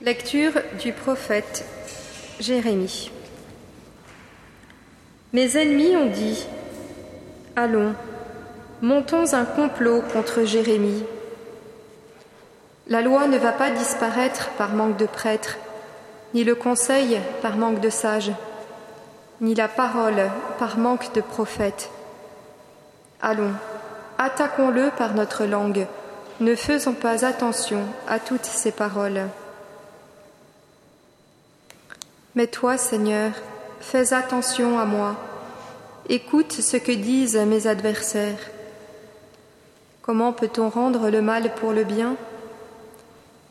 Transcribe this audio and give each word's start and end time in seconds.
Lecture 0.00 0.52
du 0.80 0.92
prophète 0.92 1.66
Jérémie. 2.40 3.10
Mes 5.34 5.58
ennemis 5.58 5.96
ont 5.96 6.06
dit 6.06 6.46
Allons, 7.56 7.94
montons 8.80 9.34
un 9.34 9.44
complot 9.44 10.00
contre 10.14 10.44
Jérémie. 10.44 11.04
La 12.88 13.00
loi 13.00 13.26
ne 13.28 13.38
va 13.38 13.52
pas 13.52 13.70
disparaître 13.70 14.50
par 14.58 14.74
manque 14.74 14.98
de 14.98 15.06
prêtres, 15.06 15.56
ni 16.34 16.44
le 16.44 16.54
conseil 16.54 17.18
par 17.40 17.56
manque 17.56 17.80
de 17.80 17.88
sages, 17.88 18.32
ni 19.40 19.54
la 19.54 19.68
parole 19.68 20.30
par 20.58 20.76
manque 20.76 21.14
de 21.14 21.22
prophètes. 21.22 21.90
Allons, 23.22 23.52
attaquons-le 24.18 24.90
par 24.98 25.14
notre 25.14 25.46
langue, 25.46 25.86
ne 26.40 26.54
faisons 26.54 26.92
pas 26.92 27.24
attention 27.24 27.80
à 28.06 28.18
toutes 28.18 28.44
ces 28.44 28.72
paroles. 28.72 29.28
Mais 32.34 32.48
toi, 32.48 32.76
Seigneur, 32.76 33.32
fais 33.80 34.12
attention 34.12 34.78
à 34.78 34.84
moi. 34.84 35.14
Écoute 36.10 36.52
ce 36.52 36.76
que 36.76 36.92
disent 36.92 37.36
mes 37.36 37.66
adversaires. 37.66 38.50
Comment 40.02 40.32
peut-on 40.34 40.68
rendre 40.68 41.08
le 41.08 41.22
mal 41.22 41.54
pour 41.54 41.72
le 41.72 41.84
bien? 41.84 42.16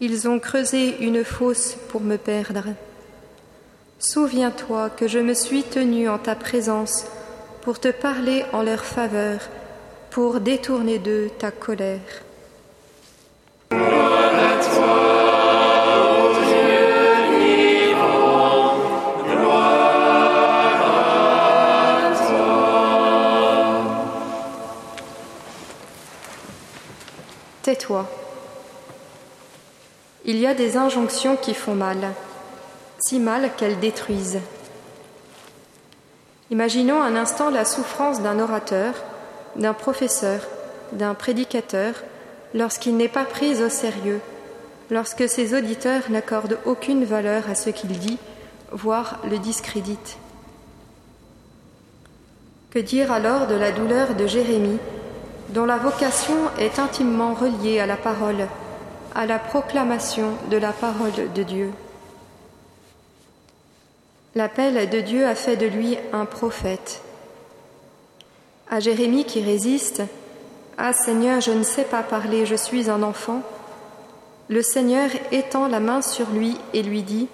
Ils 0.00 0.28
ont 0.28 0.38
creusé 0.38 0.96
une 1.00 1.24
fosse 1.24 1.76
pour 1.88 2.00
me 2.00 2.16
perdre. 2.16 2.64
Souviens-toi 3.98 4.90
que 4.90 5.08
je 5.08 5.18
me 5.18 5.34
suis 5.34 5.62
tenu 5.62 6.08
en 6.08 6.18
ta 6.18 6.34
présence 6.34 7.06
pour 7.62 7.80
te 7.80 7.88
parler 7.88 8.44
en 8.52 8.62
leur 8.62 8.84
faveur, 8.84 9.38
pour 10.10 10.40
détourner 10.40 10.98
d'eux 10.98 11.30
ta 11.38 11.50
colère. 11.50 12.00
Tais-toi. 27.62 28.23
Il 30.26 30.38
y 30.38 30.46
a 30.46 30.54
des 30.54 30.78
injonctions 30.78 31.36
qui 31.36 31.52
font 31.52 31.74
mal, 31.74 31.98
si 32.98 33.18
mal 33.18 33.50
qu'elles 33.56 33.78
détruisent. 33.78 34.40
Imaginons 36.50 37.02
un 37.02 37.14
instant 37.14 37.50
la 37.50 37.66
souffrance 37.66 38.22
d'un 38.22 38.38
orateur, 38.38 38.94
d'un 39.56 39.74
professeur, 39.74 40.40
d'un 40.92 41.12
prédicateur, 41.12 41.94
lorsqu'il 42.54 42.96
n'est 42.96 43.08
pas 43.08 43.24
pris 43.24 43.62
au 43.62 43.68
sérieux, 43.68 44.20
lorsque 44.90 45.28
ses 45.28 45.54
auditeurs 45.54 46.02
n'accordent 46.08 46.58
aucune 46.64 47.04
valeur 47.04 47.50
à 47.50 47.54
ce 47.54 47.68
qu'il 47.68 47.98
dit, 47.98 48.18
voire 48.72 49.18
le 49.28 49.38
discréditent. 49.38 50.16
Que 52.70 52.78
dire 52.78 53.12
alors 53.12 53.46
de 53.46 53.54
la 53.54 53.72
douleur 53.72 54.14
de 54.14 54.26
Jérémie 54.26 54.78
dont 55.50 55.66
la 55.66 55.76
vocation 55.76 56.36
est 56.58 56.78
intimement 56.78 57.34
reliée 57.34 57.78
à 57.78 57.86
la 57.86 57.96
parole, 57.96 58.48
à 59.14 59.26
la 59.26 59.38
proclamation 59.38 60.32
de 60.50 60.56
la 60.56 60.72
parole 60.72 61.32
de 61.34 61.42
Dieu. 61.42 61.70
L'appel 64.34 64.90
de 64.90 65.00
Dieu 65.00 65.26
a 65.26 65.34
fait 65.34 65.56
de 65.56 65.66
lui 65.66 65.96
un 66.12 66.24
prophète. 66.24 67.02
À 68.68 68.80
Jérémie 68.80 69.24
qui 69.24 69.40
résiste, 69.42 70.02
Ah 70.76 70.92
Seigneur, 70.92 71.40
je 71.40 71.52
ne 71.52 71.62
sais 71.62 71.84
pas 71.84 72.02
parler, 72.02 72.44
je 72.44 72.56
suis 72.56 72.90
un 72.90 73.02
enfant, 73.02 73.42
le 74.48 74.60
Seigneur 74.60 75.08
étend 75.30 75.68
la 75.68 75.80
main 75.80 76.02
sur 76.02 76.28
lui 76.30 76.58
et 76.72 76.82
lui 76.82 77.02
dit, 77.02 77.28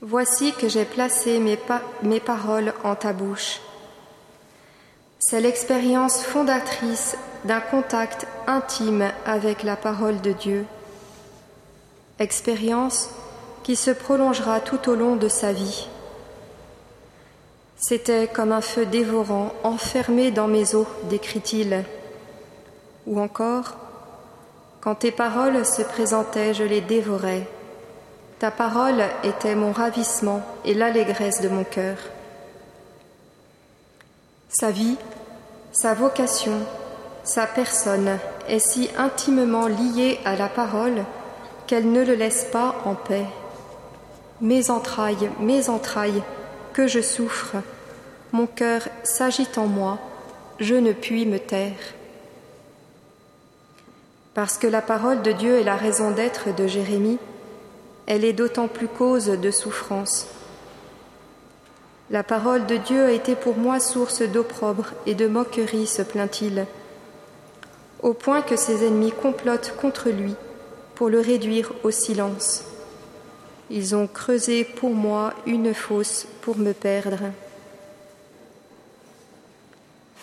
Voici 0.00 0.52
que 0.52 0.68
j'ai 0.68 0.84
placé 0.84 1.40
mes, 1.40 1.58
mes 2.02 2.20
paroles 2.20 2.72
en 2.84 2.94
ta 2.94 3.12
bouche. 3.12 3.60
C'est 5.28 5.40
l'expérience 5.40 6.22
fondatrice 6.22 7.16
d'un 7.44 7.58
contact 7.58 8.28
intime 8.46 9.10
avec 9.24 9.64
la 9.64 9.74
parole 9.74 10.20
de 10.20 10.30
Dieu. 10.30 10.66
Expérience 12.20 13.10
qui 13.64 13.74
se 13.74 13.90
prolongera 13.90 14.60
tout 14.60 14.88
au 14.88 14.94
long 14.94 15.16
de 15.16 15.26
sa 15.26 15.52
vie. 15.52 15.88
C'était 17.76 18.28
comme 18.28 18.52
un 18.52 18.60
feu 18.60 18.86
dévorant 18.86 19.52
enfermé 19.64 20.30
dans 20.30 20.46
mes 20.46 20.76
os, 20.76 20.86
décrit-il. 21.10 21.82
Ou 23.08 23.18
encore, 23.18 23.74
quand 24.80 24.94
tes 24.94 25.10
paroles 25.10 25.66
se 25.66 25.82
présentaient, 25.82 26.54
je 26.54 26.62
les 26.62 26.82
dévorais. 26.82 27.48
Ta 28.38 28.52
parole 28.52 29.02
était 29.24 29.56
mon 29.56 29.72
ravissement 29.72 30.42
et 30.64 30.72
l'allégresse 30.72 31.40
de 31.40 31.48
mon 31.48 31.64
cœur. 31.64 31.96
Sa 34.58 34.70
vie, 34.70 34.96
sa 35.70 35.92
vocation, 35.92 36.58
sa 37.24 37.46
personne 37.46 38.18
est 38.48 38.58
si 38.58 38.88
intimement 38.96 39.66
liée 39.66 40.18
à 40.24 40.34
la 40.34 40.48
parole 40.48 41.04
qu'elle 41.66 41.92
ne 41.92 42.02
le 42.02 42.14
laisse 42.14 42.46
pas 42.50 42.76
en 42.86 42.94
paix. 42.94 43.26
Mes 44.40 44.70
entrailles, 44.70 45.30
mes 45.40 45.68
entrailles, 45.68 46.22
que 46.72 46.86
je 46.86 47.02
souffre, 47.02 47.56
mon 48.32 48.46
cœur 48.46 48.88
s'agite 49.04 49.58
en 49.58 49.66
moi, 49.66 49.98
je 50.58 50.74
ne 50.74 50.94
puis 50.94 51.26
me 51.26 51.38
taire. 51.38 51.92
Parce 54.32 54.56
que 54.56 54.66
la 54.66 54.80
parole 54.80 55.20
de 55.20 55.32
Dieu 55.32 55.60
est 55.60 55.64
la 55.64 55.76
raison 55.76 56.12
d'être 56.12 56.54
de 56.54 56.66
Jérémie, 56.66 57.18
elle 58.06 58.24
est 58.24 58.32
d'autant 58.32 58.68
plus 58.68 58.88
cause 58.88 59.26
de 59.26 59.50
souffrance. 59.50 60.28
La 62.08 62.22
parole 62.22 62.66
de 62.66 62.76
Dieu 62.76 63.04
a 63.04 63.10
été 63.10 63.34
pour 63.34 63.56
moi 63.56 63.80
source 63.80 64.22
d'opprobre 64.22 64.92
et 65.06 65.14
de 65.16 65.26
moquerie, 65.26 65.88
se 65.88 66.02
plaint-il, 66.02 66.66
au 68.02 68.12
point 68.12 68.42
que 68.42 68.54
ses 68.54 68.86
ennemis 68.86 69.10
complotent 69.10 69.74
contre 69.80 70.10
lui 70.10 70.36
pour 70.94 71.08
le 71.08 71.18
réduire 71.18 71.72
au 71.82 71.90
silence. 71.90 72.62
Ils 73.70 73.96
ont 73.96 74.06
creusé 74.06 74.62
pour 74.62 74.90
moi 74.90 75.34
une 75.46 75.74
fosse 75.74 76.28
pour 76.42 76.56
me 76.56 76.72
perdre. 76.72 77.32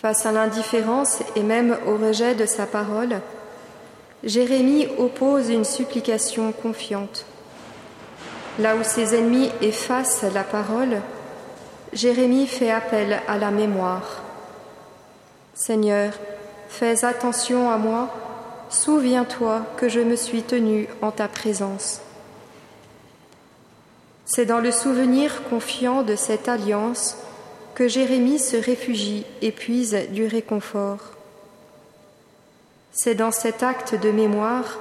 Face 0.02 0.26
à 0.26 0.32
l'indifférence 0.32 1.20
et 1.36 1.44
même 1.44 1.78
au 1.86 1.98
rejet 1.98 2.34
de 2.34 2.46
sa 2.46 2.66
parole, 2.66 3.20
Jérémie 4.24 4.88
oppose 4.98 5.50
une 5.50 5.66
supplication 5.66 6.54
confiante. 6.54 7.26
Là 8.60 8.78
où 8.78 8.84
ses 8.84 9.16
ennemis 9.16 9.50
effacent 9.62 10.24
la 10.34 10.44
parole, 10.44 11.02
Jérémie 11.94 12.48
fait 12.48 12.72
appel 12.72 13.22
à 13.28 13.38
la 13.38 13.52
mémoire. 13.52 14.24
Seigneur, 15.54 16.14
fais 16.68 17.06
attention 17.06 17.70
à 17.70 17.78
moi, 17.78 18.10
souviens-toi 18.70 19.62
que 19.78 19.90
je 19.90 20.00
me 20.00 20.16
suis 20.16 20.42
tenu 20.42 20.88
en 21.02 21.12
ta 21.12 21.28
présence. 21.28 22.02
C'est 24.26 24.46
dans 24.46 24.60
le 24.60 24.72
souvenir 24.72 25.44
confiant 25.44 26.02
de 26.02 26.16
cette 26.16 26.50
alliance 26.50 27.18
que 27.76 27.88
Jérémie 27.88 28.40
se 28.40 28.58
réfugie 28.58 29.26
et 29.42 29.52
puise 29.52 29.98
du 30.10 30.26
réconfort. 30.26 31.12
C'est 32.92 33.16
dans 33.16 33.32
cet 33.32 33.62
acte 33.62 33.94
de 33.96 34.10
mémoire 34.10 34.80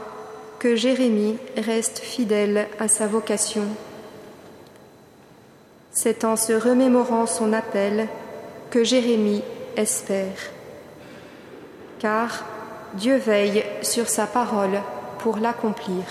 que 0.58 0.76
Jérémie 0.76 1.36
reste 1.56 1.98
fidèle 1.98 2.68
à 2.78 2.88
sa 2.88 3.06
vocation. 3.06 3.66
C'est 5.94 6.24
en 6.24 6.36
se 6.36 6.54
remémorant 6.54 7.26
son 7.26 7.52
appel 7.52 8.08
que 8.70 8.82
Jérémie 8.82 9.44
espère. 9.76 10.38
Car 11.98 12.44
Dieu 12.94 13.16
veille 13.16 13.62
sur 13.82 14.08
sa 14.08 14.26
parole 14.26 14.80
pour 15.18 15.36
l'accomplir. 15.36 16.04